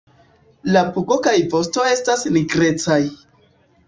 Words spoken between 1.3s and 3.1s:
vosto estas nigrecaj.